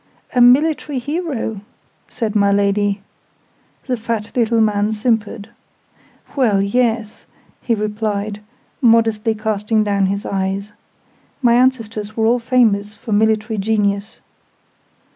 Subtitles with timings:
[0.33, 1.61] "A military hero?"
[2.09, 3.03] said my Lady.
[3.85, 5.49] The fat little man simpered.
[6.35, 7.27] "Well, yes,"
[7.61, 8.41] he replied,
[8.81, 10.71] modestly casting down his eyes.
[11.43, 14.19] "My ancestors were all famous for military genius."